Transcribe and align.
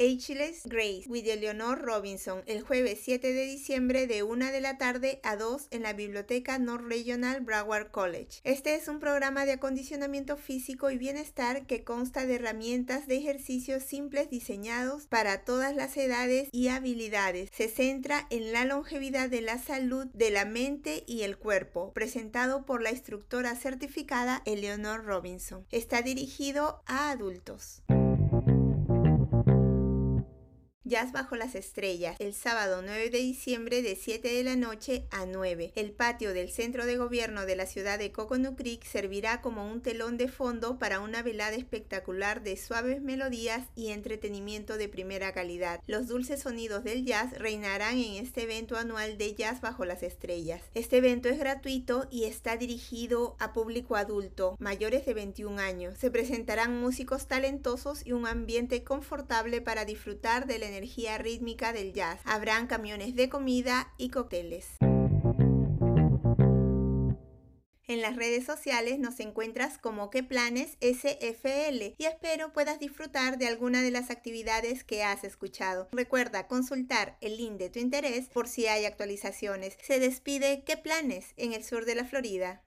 Ageless 0.00 0.62
Grace 0.64 1.04
with 1.08 1.26
Eleanor 1.26 1.78
Robinson 1.78 2.42
el 2.46 2.62
jueves 2.62 3.00
7 3.02 3.34
de 3.34 3.44
diciembre 3.44 4.06
de 4.06 4.22
1 4.22 4.46
de 4.50 4.62
la 4.62 4.78
tarde 4.78 5.20
a 5.22 5.36
2 5.36 5.68
en 5.72 5.82
la 5.82 5.92
biblioteca 5.92 6.58
North 6.58 6.86
Regional 6.88 7.42
Broward 7.42 7.90
College. 7.90 8.40
Este 8.42 8.76
es 8.76 8.88
un 8.88 8.98
programa 8.98 9.44
de 9.44 9.52
acondicionamiento 9.52 10.38
físico 10.38 10.90
y 10.90 10.96
bienestar 10.96 11.66
que 11.66 11.84
consta 11.84 12.24
de 12.24 12.36
herramientas 12.36 13.08
de 13.08 13.18
ejercicios 13.18 13.82
simples 13.82 14.30
diseñados 14.30 15.06
para 15.06 15.44
todas 15.44 15.76
las 15.76 15.94
edades 15.98 16.48
y 16.50 16.68
habilidades. 16.68 17.50
Se 17.52 17.68
centra 17.68 18.26
en 18.30 18.54
la 18.54 18.64
longevidad 18.64 19.28
de 19.28 19.42
la 19.42 19.58
salud 19.58 20.06
de 20.14 20.30
la 20.30 20.46
mente 20.46 21.04
y 21.06 21.24
el 21.24 21.36
cuerpo, 21.36 21.92
presentado 21.92 22.64
por 22.64 22.80
la 22.80 22.90
instructora 22.90 23.54
certificada 23.54 24.40
Eleanor 24.46 25.04
Robinson. 25.04 25.66
Está 25.70 26.00
dirigido 26.00 26.82
a 26.86 27.10
adultos. 27.10 27.82
Jazz 30.90 31.12
bajo 31.12 31.36
las 31.36 31.54
estrellas, 31.54 32.16
el 32.18 32.34
sábado 32.34 32.82
9 32.82 33.10
de 33.10 33.18
diciembre 33.18 33.80
de 33.80 33.94
7 33.94 34.26
de 34.26 34.42
la 34.42 34.56
noche 34.56 35.04
a 35.12 35.24
9. 35.24 35.70
El 35.76 35.92
patio 35.92 36.34
del 36.34 36.50
centro 36.50 36.84
de 36.84 36.96
gobierno 36.96 37.46
de 37.46 37.54
la 37.54 37.66
ciudad 37.66 37.96
de 37.96 38.10
Coconut 38.10 38.56
Creek 38.56 38.82
servirá 38.82 39.40
como 39.40 39.70
un 39.70 39.82
telón 39.82 40.16
de 40.16 40.26
fondo 40.26 40.80
para 40.80 40.98
una 40.98 41.22
velada 41.22 41.54
espectacular 41.54 42.42
de 42.42 42.56
suaves 42.56 43.02
melodías 43.02 43.68
y 43.76 43.90
entretenimiento 43.90 44.78
de 44.78 44.88
primera 44.88 45.32
calidad. 45.32 45.80
Los 45.86 46.08
dulces 46.08 46.42
sonidos 46.42 46.82
del 46.82 47.04
jazz 47.04 47.38
reinarán 47.38 47.96
en 47.96 48.14
este 48.14 48.42
evento 48.42 48.76
anual 48.76 49.16
de 49.16 49.32
Jazz 49.36 49.60
bajo 49.60 49.84
las 49.84 50.02
estrellas. 50.02 50.60
Este 50.74 50.96
evento 50.96 51.28
es 51.28 51.38
gratuito 51.38 52.08
y 52.10 52.24
está 52.24 52.56
dirigido 52.56 53.36
a 53.38 53.52
público 53.52 53.94
adulto, 53.94 54.56
mayores 54.58 55.06
de 55.06 55.14
21 55.14 55.60
años. 55.60 55.96
Se 55.98 56.10
presentarán 56.10 56.80
músicos 56.80 57.28
talentosos 57.28 58.04
y 58.04 58.10
un 58.10 58.26
ambiente 58.26 58.82
confortable 58.82 59.60
para 59.60 59.84
disfrutar 59.84 60.48
del 60.48 60.64
energía 60.64 60.79
rítmica 61.18 61.72
del 61.72 61.92
jazz. 61.92 62.20
Habrán 62.24 62.66
camiones 62.66 63.14
de 63.14 63.28
comida 63.28 63.92
y 63.98 64.10
cócteles. 64.10 64.66
En 67.90 68.02
las 68.02 68.14
redes 68.14 68.44
sociales 68.44 69.00
nos 69.00 69.18
encuentras 69.18 69.76
como 69.76 70.10
que 70.10 70.22
planes 70.22 70.76
SFL 70.80 71.96
y 71.98 72.04
espero 72.04 72.52
puedas 72.52 72.78
disfrutar 72.78 73.36
de 73.36 73.48
alguna 73.48 73.82
de 73.82 73.90
las 73.90 74.10
actividades 74.10 74.84
que 74.84 75.02
has 75.02 75.24
escuchado. 75.24 75.88
Recuerda 75.90 76.46
consultar 76.46 77.16
el 77.20 77.36
link 77.36 77.54
de 77.54 77.68
tu 77.68 77.80
interés 77.80 78.28
por 78.28 78.46
si 78.46 78.68
hay 78.68 78.84
actualizaciones. 78.84 79.76
Se 79.82 79.98
despide 79.98 80.62
qué 80.64 80.76
planes 80.76 81.34
en 81.36 81.52
el 81.52 81.64
sur 81.64 81.84
de 81.84 81.96
la 81.96 82.04
Florida. 82.04 82.62